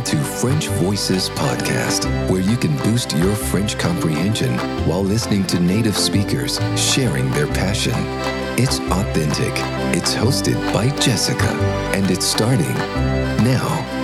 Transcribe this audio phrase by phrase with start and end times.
[0.00, 4.56] Welcome to French Voices Podcast, where you can boost your French comprehension
[4.88, 7.92] while listening to native speakers sharing their passion.
[8.56, 9.52] It's authentic,
[9.94, 11.50] it's hosted by Jessica,
[11.94, 12.72] and it's starting
[13.44, 13.99] now.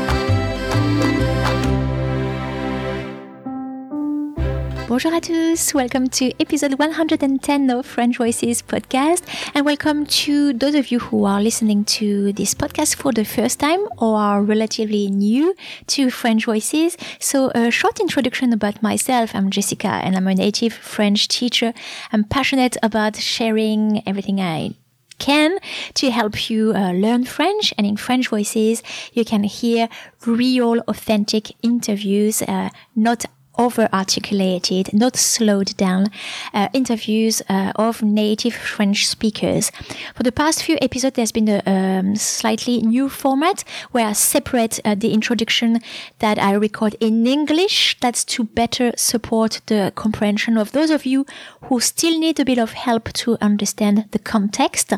[4.97, 9.25] Bonjour à tous, welcome to episode 110 of French Voices podcast,
[9.55, 13.61] and welcome to those of you who are listening to this podcast for the first
[13.61, 15.55] time or are relatively new
[15.89, 16.97] to French Voices.
[17.21, 19.35] So, a short introduction about myself.
[19.35, 21.75] I'm Jessica, and I'm a native French teacher.
[22.11, 24.77] I'm passionate about sharing everything I
[25.19, 25.59] can
[25.93, 27.75] to help you uh, learn French.
[27.77, 29.91] And in French Voices, you can hear
[30.25, 33.27] real, authentic interviews, uh, not
[33.59, 36.09] over articulated, not slowed down
[36.53, 39.71] uh, interviews uh, of native French speakers.
[40.15, 44.81] For the past few episodes, there's been a um, slightly new format where I separate
[44.85, 45.81] uh, the introduction
[46.19, 47.99] that I record in English.
[48.01, 51.27] That's to better support the comprehension of those of you
[51.63, 54.93] who still need a bit of help to understand the context.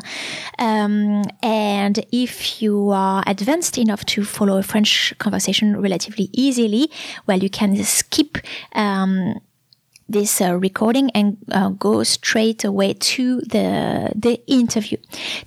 [0.57, 6.91] Um, and if you are advanced enough to follow a French conversation relatively easily,
[7.27, 8.37] well, you can skip
[8.73, 9.39] um,
[10.09, 14.97] this uh, recording and uh, go straight away to the the interview.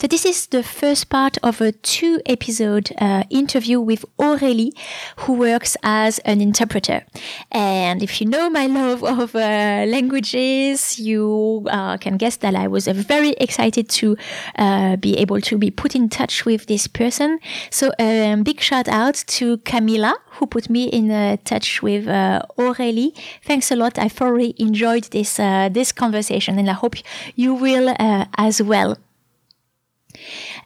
[0.00, 4.72] So this is the first part of a two episode uh, interview with Aurélie,
[5.16, 7.04] who works as an interpreter.
[7.50, 12.68] And if you know my love of uh, languages, you uh, can guess that I
[12.68, 14.16] was very excited to
[14.58, 17.40] uh, be able to be put in touch with this person.
[17.70, 23.12] So um, big shout out to Camila who put me in touch with Aurélie.
[23.44, 23.98] Thanks a lot.
[23.98, 26.96] I thoroughly enjoyed this uh, this conversation, and I hope
[27.34, 28.96] you will uh, as well.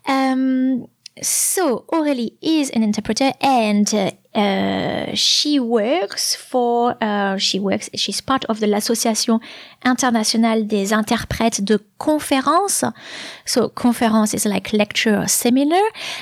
[0.06, 0.88] Um,
[1.22, 8.20] so Aurélie is an interpreter, and uh, uh, she works for uh, she works she's
[8.20, 9.40] part of the l'association
[9.84, 12.84] internationale des interprètes de conférences.
[13.46, 15.80] So conference is like lecture or seminar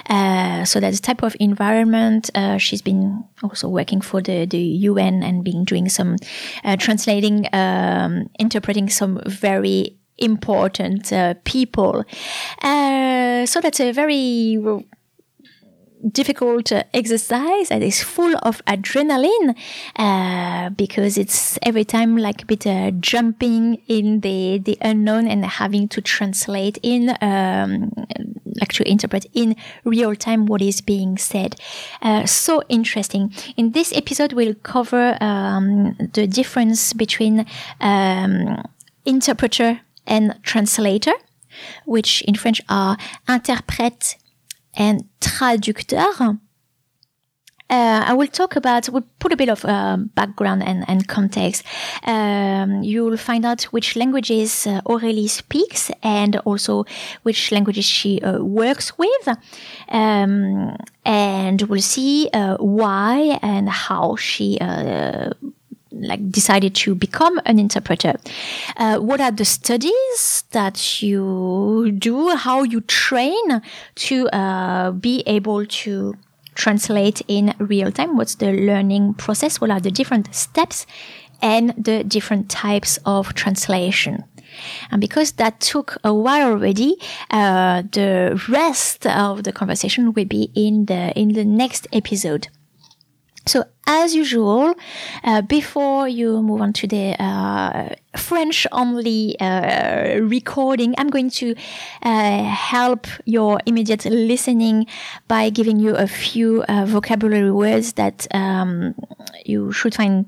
[0.08, 4.58] uh, so that's a type of environment uh, she's been also working for the, the
[4.58, 6.14] UN and been doing some
[6.62, 12.04] uh, translating um, interpreting some very important uh, people.
[12.62, 14.58] So that's a very
[16.10, 19.56] difficult uh, exercise that is full of adrenaline
[19.96, 25.44] uh, because it's every time like a bit uh, jumping in the the unknown and
[25.44, 27.90] having to translate in um,
[28.60, 31.56] like to interpret in real time what is being said.
[32.02, 33.32] Uh, so interesting.
[33.56, 37.46] In this episode we'll cover um, the difference between
[37.80, 38.62] um,
[39.04, 41.12] interpreter and translator
[41.84, 42.96] which in French are
[43.28, 44.16] interprète
[44.74, 46.38] and traducteur.
[47.70, 51.64] Uh, I will talk about, we'll put a bit of uh, background and, and context.
[52.04, 56.84] Um, you'll find out which languages uh, Aurélie speaks and also
[57.22, 59.28] which languages she uh, works with.
[59.88, 60.76] Um,
[61.06, 65.30] and we'll see uh, why and how she uh,
[66.00, 68.14] like decided to become an interpreter.
[68.76, 72.34] Uh, what are the studies that you do?
[72.36, 73.62] How you train
[73.96, 76.14] to uh, be able to
[76.54, 78.16] translate in real time?
[78.16, 79.60] What's the learning process?
[79.60, 80.86] What are the different steps
[81.42, 84.24] and the different types of translation?
[84.90, 86.96] And because that took a while already,
[87.30, 92.48] uh, the rest of the conversation will be in the in the next episode.
[93.46, 94.74] So as usual,
[95.22, 101.54] uh, before you move on to the uh, French only uh, recording, I'm going to
[102.02, 104.86] uh, help your immediate listening
[105.28, 108.94] by giving you a few uh, vocabulary words that um,
[109.44, 110.26] you should find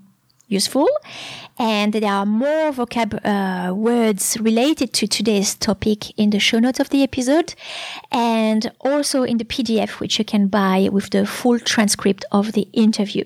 [0.48, 0.88] useful.
[1.58, 6.80] And there are more vocab uh, words related to today's topic in the show notes
[6.80, 7.54] of the episode
[8.12, 12.68] and also in the PDF, which you can buy with the full transcript of the
[12.72, 13.24] interview.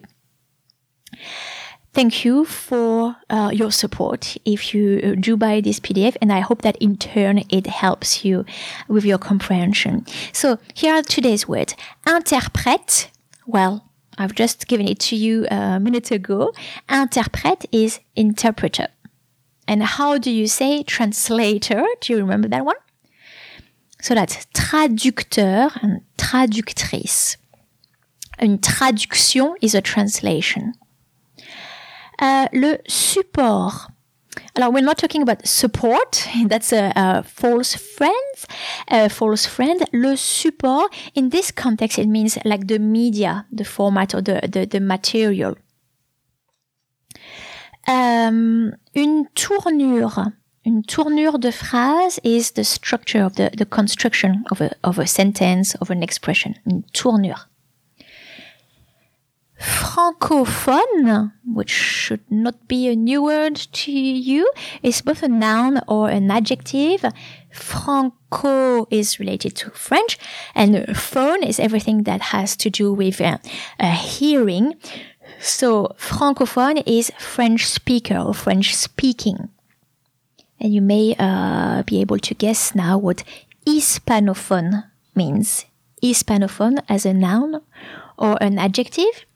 [1.92, 6.38] Thank you for uh, your support if you uh, do buy this PDF, and I
[6.38, 8.44] hope that in turn it helps you
[8.86, 10.06] with your comprehension.
[10.32, 11.74] So here are today's words.
[12.06, 13.08] Interprète,
[13.44, 16.52] well, I've just given it to you a minute ago.
[16.88, 18.86] Interprète is interpreter.
[19.66, 21.84] And how do you say translator?
[22.00, 22.76] Do you remember that one?
[24.00, 27.36] So that's traducteur and traductrice.
[28.40, 30.74] Une traduction is a translation.
[32.22, 33.88] Euh, le support.
[34.54, 36.28] Alors, we're not talking about support.
[36.48, 38.12] That's a, a false friend.
[38.90, 39.82] A uh, false friend.
[39.92, 44.66] Le support, in this context, it means like the media, the format or the, the,
[44.66, 45.56] the material.
[47.88, 50.32] Um, une tournure.
[50.66, 55.06] Une tournure de phrase is the structure of the, the construction of a, of a
[55.06, 56.54] sentence, of an expression.
[56.66, 57.49] Une tournure.
[59.60, 64.50] Francophone, which should not be a new word to you,
[64.82, 67.04] is both a noun or an adjective.
[67.52, 70.18] Franco is related to French,
[70.54, 73.36] and phone is everything that has to do with uh,
[73.78, 74.76] uh, hearing.
[75.40, 79.50] So, francophone is French speaker or French speaking.
[80.58, 83.24] And you may uh, be able to guess now what
[83.66, 84.84] hispanophone
[85.14, 85.66] means.
[86.02, 87.60] Hispanophone as a noun
[88.16, 89.26] or an adjective.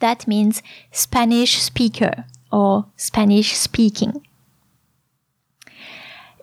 [0.00, 0.62] That means
[0.92, 4.22] Spanish speaker or Spanish speaking.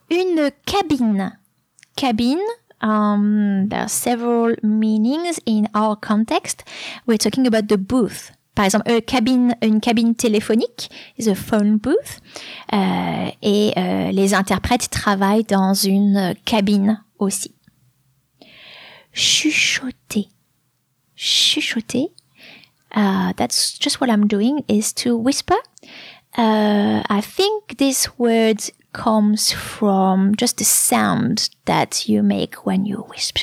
[0.09, 1.37] Une cabine.
[1.95, 2.39] Cabine,
[2.81, 6.63] um, there are several meanings in our context.
[7.05, 8.31] We're talking about the booth.
[8.55, 12.21] Par exemple, une cabine, une cabine téléphonique is a phone booth.
[12.73, 17.53] Euh, et euh, les interprètes travaillent dans une cabine aussi.
[19.13, 20.29] Chuchoter.
[21.15, 22.11] Chuchoter.
[22.91, 25.57] Uh, that's just what I'm doing is to whisper.
[26.37, 28.61] Uh, I think this word
[28.93, 33.39] comes from just the sound that you make when you whisper.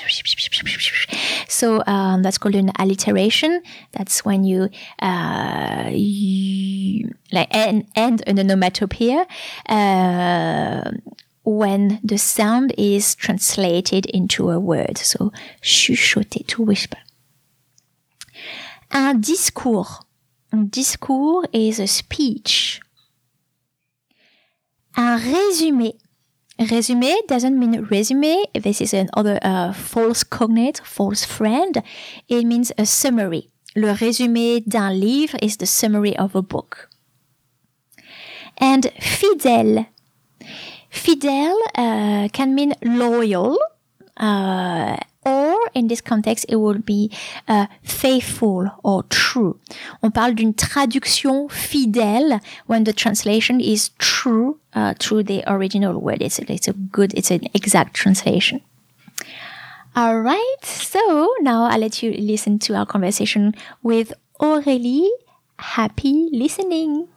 [1.49, 3.63] So um, that's called an alliteration.
[3.93, 4.69] That's when you,
[5.01, 9.27] uh, you like end, end an onomatopoeia.
[9.69, 10.91] Uh,
[11.45, 14.99] when the sound is translated into a word.
[14.99, 15.31] So
[15.63, 16.99] chuchoter, to whisper.
[18.97, 20.07] Un discours.
[20.53, 22.81] Un discours is a speech.
[24.97, 25.97] Un résumé.
[26.61, 28.45] Résumé doesn't mean resume.
[28.55, 31.83] This is another uh, false cognate, false friend.
[32.29, 33.51] It means a summary.
[33.75, 36.89] Le résumé d'un livre is the summary of a book.
[38.59, 39.89] And fidèle.
[40.89, 43.59] Fidèle uh, can mean loyal,
[44.17, 44.97] uh,
[45.75, 47.11] in this context, it would be
[47.49, 49.59] uh, faithful or true.
[50.03, 56.23] On parle d'une traduction fidèle when the translation is true uh, to the original word.
[56.23, 58.61] It's, it's a good, it's an exact translation.
[59.97, 60.65] All right.
[60.65, 65.09] So now I'll let you listen to our conversation with Aurélie.
[65.59, 67.09] Happy listening.